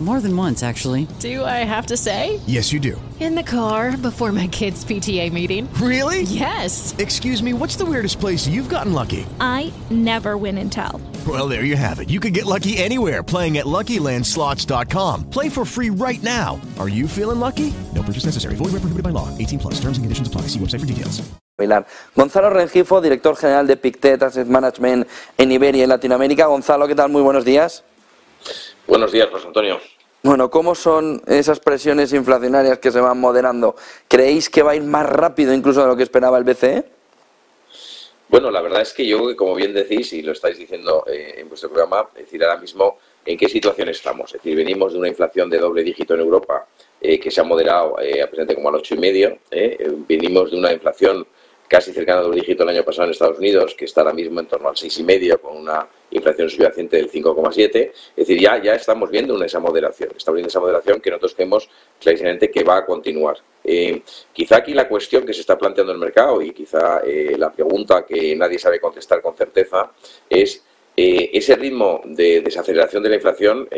[0.00, 1.08] More than once, actually.
[1.18, 2.38] Do I have to say?
[2.46, 3.00] Yes, you do.
[3.18, 5.68] In the car before my kids' PTA meeting.
[5.74, 6.22] Really?
[6.22, 6.94] Yes.
[6.98, 9.26] Excuse me, what's the weirdest place you've gotten lucky?
[9.40, 11.00] I never win and tell.
[11.26, 12.10] Well, there you have it.
[12.10, 15.30] You can get lucky anywhere playing at LuckyLandSlots.com.
[15.30, 16.60] Play for free right now.
[16.78, 17.74] Are you feeling lucky?
[17.92, 18.54] No purchase necessary.
[18.54, 19.36] Void where prohibited by law.
[19.36, 19.74] 18 plus.
[19.80, 20.42] Terms and conditions apply.
[20.42, 21.28] See website for details.
[22.14, 26.46] Gonzalo Rengifo, director general de Pictet Asset Management en Iberia y Latinoamérica.
[26.46, 27.10] Gonzalo, ¿qué tal?
[27.10, 27.82] Muy buenos días.
[28.86, 29.80] Buenos días, José Antonio.
[30.22, 33.76] Bueno, ¿cómo son esas presiones inflacionarias que se van moderando?
[34.08, 36.84] ¿Creéis que va a ir más rápido incluso de lo que esperaba el BCE?
[38.28, 41.48] Bueno, la verdad es que yo, como bien decís, y lo estáis diciendo eh, en
[41.48, 44.34] vuestro programa, decir, ahora mismo en qué situación estamos.
[44.34, 46.66] Es decir, venimos de una inflación de doble dígito en Europa
[47.00, 49.38] eh, que se ha moderado eh, a presente como al 8,5.
[49.50, 51.26] Eh, venimos de una inflación
[51.68, 54.40] casi cercana a doble dígito el año pasado en Estados Unidos, que está ahora mismo
[54.40, 57.92] en torno al 6,5, con una inflación subyacente del 5,7.
[57.92, 60.10] Es decir, ya, ya estamos viendo esa moderación.
[60.16, 61.68] Estamos viendo esa moderación que nosotros creemos
[62.00, 63.36] clarísimamente que va a continuar.
[63.62, 64.02] Eh,
[64.32, 68.06] quizá aquí la cuestión que se está planteando el mercado y quizá eh, la pregunta
[68.06, 69.92] que nadie sabe contestar con certeza
[70.30, 70.64] es
[70.96, 73.68] eh, ese ritmo de desaceleración de la inflación,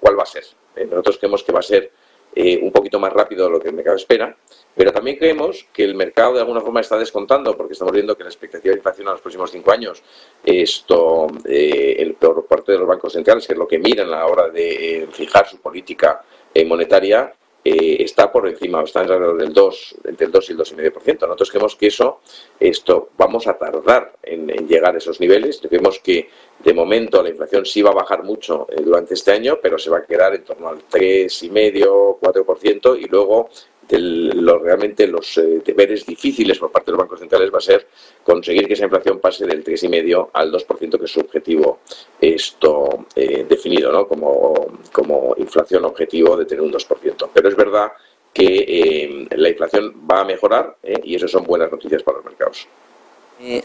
[0.00, 0.44] ¿cuál va a ser?
[0.90, 1.90] nosotros creemos que va a ser
[2.36, 4.36] un poquito más rápido de lo que el mercado espera,
[4.74, 8.24] pero también creemos que el mercado de alguna forma está descontando, porque estamos viendo que
[8.24, 10.02] la expectativa de inflación a los próximos cinco años,
[10.44, 14.26] esto, el, por parte de los bancos centrales, que es lo que miran a la
[14.26, 16.22] hora de fijar su política
[16.66, 17.32] monetaria,
[17.68, 21.20] eh, está por encima, está alrededor del 2, entre el 2 y el 2,5%.
[21.22, 22.20] Nosotros creemos que eso,
[22.60, 25.60] esto, vamos a tardar en, llegar a esos niveles.
[25.60, 26.28] Creemos que
[26.62, 29.90] de momento la inflación sí va a bajar mucho eh, durante este año, pero se
[29.90, 33.50] va a quedar en torno al 3,5, 4% y luego
[33.90, 37.86] lo, realmente los eh, deberes difíciles por parte de los bancos centrales va a ser
[38.22, 41.80] conseguir que esa inflación pase del 3,5 al 2%, que es su objetivo
[42.20, 44.06] esto eh, definido ¿no?
[44.06, 47.28] como, como inflación objetivo de tener un 2%.
[47.32, 47.92] Pero es verdad
[48.32, 52.68] que eh, la inflación va a mejorar y eso son buenas noticias para los mercados.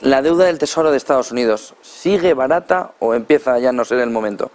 [0.01, 3.99] ¿La deuda del Tesoro de Estados Unidos sigue barata o empieza ya a no ser
[3.99, 4.51] el momento?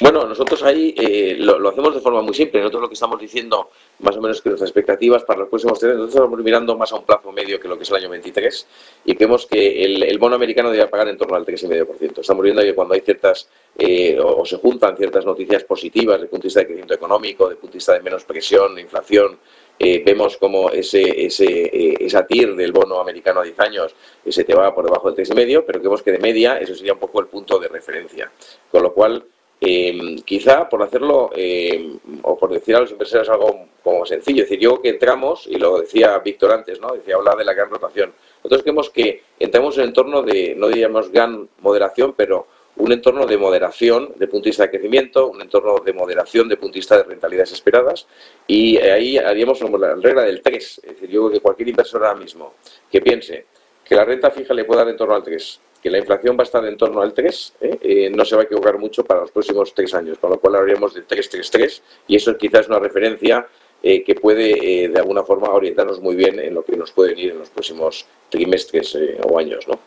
[0.00, 2.60] Bueno, nosotros ahí eh, lo, hacemos de forma muy simple.
[2.60, 3.70] Nosotros lo que estamos diciendo,
[4.00, 6.96] más o menos, que nuestras expectativas para los próximos tres nosotros estamos mirando más a
[6.96, 8.66] un plazo medio que lo que es el año 23
[9.04, 12.20] y creemos que el, bono americano debe pagar en torno al 3,5%.
[12.20, 13.48] Estamos viendo que cuando hay ciertas,
[13.78, 17.44] eh, o, se juntan ciertas noticias positivas desde el punto de vista de crecimiento económico,
[17.44, 19.38] desde el punto de vista de menos presión, inflación,
[19.78, 23.94] eh, vemos como ese, ese, esa TIR del bono americano a 10 años
[24.28, 26.98] se te va por debajo del 3,5, pero creemos que de media eso sería un
[26.98, 28.30] poco el punto de referencia.
[28.70, 29.24] Con lo cual,
[29.64, 34.50] eh, quizá por hacerlo, eh, o por decir a los inversores algo como sencillo, es
[34.50, 36.92] decir, yo que entramos, y lo decía Víctor antes, ¿no?
[36.92, 38.12] Decía, hablar de la gran rotación.
[38.38, 43.24] Nosotros creemos que entramos en un entorno de, no diríamos gran moderación, pero un entorno
[43.24, 46.78] de moderación de punto de vista de crecimiento, un entorno de moderación de punto de
[46.80, 48.08] vista de rentabilidades esperadas,
[48.48, 50.80] y ahí haríamos la regla del 3.
[50.82, 52.54] Es decir, yo creo que cualquier inversor ahora mismo
[52.90, 53.46] que piense
[53.84, 56.42] que la renta fija le puede dar en torno al 3, que la inflación va
[56.42, 57.78] a estar en torno al 3, ¿eh?
[57.82, 60.54] Eh, no se va a equivocar mucho para los próximos tres años, con lo cual
[60.54, 63.48] hablaríamos de 3-3-3 y eso quizás es una referencia
[63.82, 67.32] eh, que puede de alguna forma orientarnos muy bien en lo que nos puede venir
[67.32, 69.66] en los próximos trimestres o años.
[69.66, 69.78] ¿no?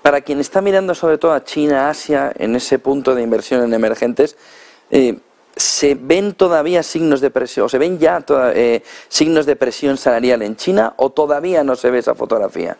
[0.00, 3.74] para quien está mirando sobre todo a China, Asia, en ese punto de inversión en
[3.74, 4.36] emergentes,
[5.56, 8.24] ¿se ven todavía signos de presión, o se ven ya
[9.08, 12.78] signos de presión salarial en China o todavía no se ve esa fotografía?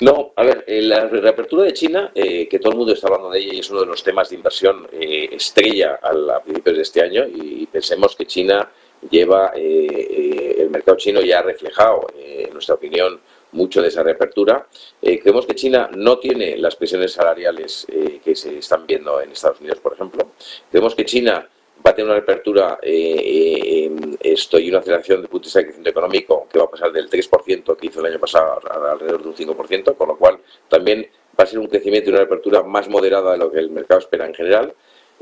[0.00, 3.30] No, a ver, eh, la reapertura de China, eh, que todo el mundo está hablando
[3.30, 6.82] de ella y es uno de los temas de inversión eh, estrella a, principios de
[6.82, 8.70] este año y pensemos que China
[9.10, 13.20] lleva, el mercado chino ya ha reflejado, en nuestra opinión,
[13.52, 14.66] mucho de esa reapertura.
[15.00, 17.86] creemos que China no tiene las presiones salariales
[18.24, 20.32] que se están viendo en Estados Unidos, por ejemplo.
[20.70, 21.46] Creemos que China
[21.84, 23.90] va a tener una reapertura eh,
[24.20, 26.92] esto y una aceleración de punto de vista de crecimiento económico que va a pasar
[26.92, 28.60] del 3% que hizo el año pasado
[28.90, 30.38] alrededor de un 5%, con lo cual
[30.68, 31.06] también
[31.38, 34.00] va a ser un crecimiento y una reapertura más moderada de lo que el mercado
[34.00, 34.74] espera en general.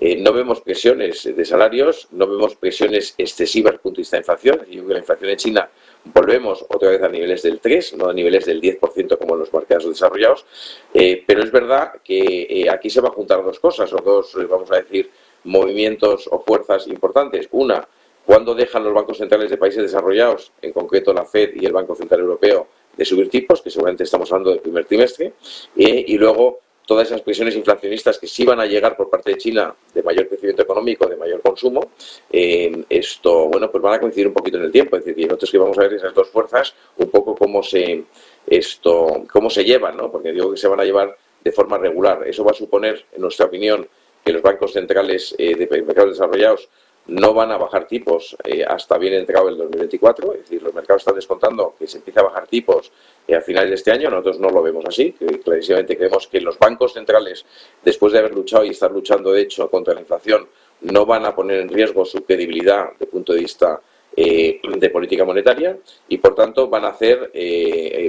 [0.05, 4.21] Eh, no vemos presiones de salarios, no vemos presiones excesivas desde punto de vista de
[4.23, 4.59] inflación.
[4.59, 5.71] Yo creo que la inflación en China
[6.05, 9.53] volvemos otra vez a niveles del 3, no a niveles del 10% como en los
[9.53, 10.45] mercados desarrollados.
[10.93, 14.71] Eh, pero es verdad que aquí se van a juntar dos cosas, o dos, vamos
[14.73, 15.11] a decir,
[15.45, 17.49] movimientos o fuerzas importantes.
[17.53, 17.87] Una,
[18.25, 21.95] cuando dejan los bancos centrales de países desarrollados, en concreto la Fed y el Banco
[21.95, 25.33] Central Europeo, de subir tipos, que seguramente estamos hablando del primer trimestre,
[25.77, 29.39] eh, y luego todas esas presiones inflacionistas que sí van a llegar por parte de
[29.39, 31.93] China de mayor crecimiento económico, de mayor consumo,
[32.31, 34.97] eh, esto, bueno, pues van a coincidir un poquito en el tiempo.
[34.97, 38.05] Es decir, nosotros que vamos a ver esas dos fuerzas, un poco cómo se,
[38.47, 40.11] esto, cómo se llevan, ¿no?
[40.11, 42.27] Porque digo que se van a llevar de forma regular.
[42.27, 43.89] Eso va a suponer, en nuestra opinión,
[44.25, 46.69] que los bancos centrales eh, de mercados desarrollados
[47.07, 51.03] no van a bajar tipos eh, hasta bien entrado el 2024, es decir, los mercados
[51.03, 52.93] están descontando que se empieza a bajar tipos
[53.27, 55.13] eh, a finales de este año, nosotros no lo vemos así,
[55.45, 57.45] clarísimamente creemos que los bancos centrales,
[57.85, 60.49] después de haber luchado y estar luchando de hecho contra la inflación,
[60.83, 63.81] no van a poner en riesgo su credibilidad desde el punto de vista
[64.15, 65.77] eh, de política monetaria
[66.09, 67.33] y por tanto van a hacer,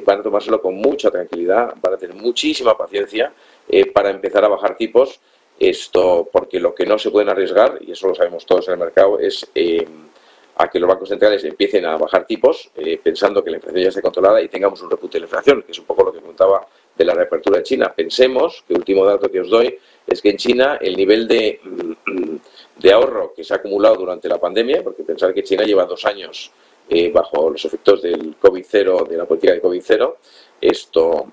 [0.06, 3.32] van a tomárselo con mucha tranquilidad, van a tener muchísima paciencia
[3.94, 5.20] para empezar a bajar tipos
[5.70, 8.80] esto, porque lo que no se pueden arriesgar, y eso lo sabemos todos en el
[8.80, 9.86] mercado, es eh,
[10.56, 13.90] a que los bancos centrales empiecen a bajar tipos eh, pensando que la inflación ya
[13.90, 16.20] esté controlada y tengamos un repunte de la inflación, que es un poco lo que
[16.20, 17.92] contaba de la reapertura de China.
[17.96, 21.60] Pensemos, que el último dato que os doy, es que en China el nivel de,
[22.78, 26.06] de ahorro que se ha acumulado durante la pandemia, porque pensar que China lleva dos
[26.06, 26.52] años
[26.90, 30.16] eh, bajo los efectos del COVID-0, de la política de COVID-0,
[30.62, 31.28] esto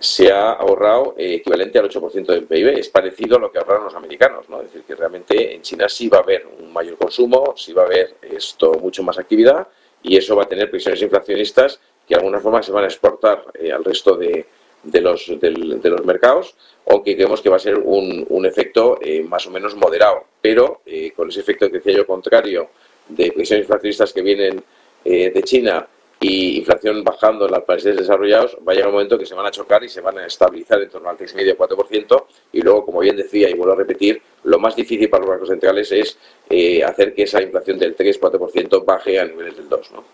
[0.00, 2.78] se ha ahorrado eh, equivalente al 8% del PIB.
[2.78, 4.62] Es parecido a lo que ahorraron los americanos, ¿no?
[4.62, 7.82] Es decir, que realmente en China sí va a haber un mayor consumo, sí va
[7.82, 9.68] a haber esto mucho más actividad
[10.02, 13.44] y eso va a tener presiones inflacionistas que de alguna forma se van a exportar
[13.54, 14.46] eh, al resto de,
[14.84, 16.56] los, de, los mercados,
[16.86, 20.80] aunque creemos que va a ser un, un efecto eh, más o menos moderado, pero
[21.14, 22.70] con ese efecto que decía yo contrario
[23.06, 24.62] de presiones inflacionistas que vienen
[25.04, 25.86] de China
[26.22, 29.46] y inflación bajando en los países desarrollados, va a llegar un momento que se van
[29.46, 32.24] a chocar y se van a estabilizar en torno al 3,5-4%.
[32.52, 35.48] Y luego, como bien decía y vuelvo a repetir, lo más difícil para los bancos
[35.48, 36.18] centrales es
[36.50, 39.92] eh, hacer que esa inflación del 3-4% baje a niveles del 2%.
[39.92, 40.04] ¿no?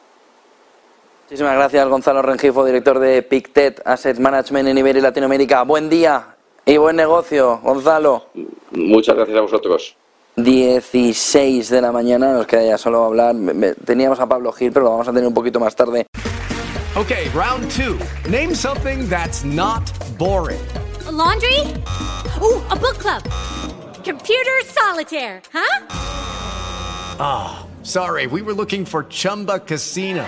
[1.25, 5.65] Muchísimas gracias, Gonzalo Rengifo, director de Pictet Asset Management en Iberia y Latinoamérica.
[5.65, 8.27] Buen día y buen negocio, Gonzalo.
[8.71, 9.97] Muchas gracias a vosotros.
[10.37, 13.35] 16 de la mañana, nos queda ya solo hablar.
[13.85, 16.07] Teníamos a Pablo Gil, pero lo vamos a tener un poquito más tarde.
[16.95, 17.99] Okay, round two.
[18.31, 19.83] Name something that's not
[20.19, 20.61] boring.
[21.07, 21.61] A laundry?
[22.41, 23.23] Ooh, a book club.
[24.03, 25.87] Computer solitaire, huh?
[27.19, 30.25] Ah, oh, sorry, we were looking for Chumba Casino.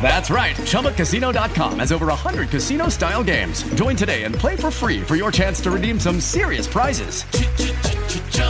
[0.00, 0.54] That's right.
[0.54, 3.62] ChumbaCasino.com has over 100 casino style games.
[3.74, 7.24] Join today and play for free for your chance to redeem some serious prizes.